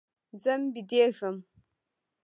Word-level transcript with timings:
ځم 0.41 0.61
بيدېږم. 0.73 1.35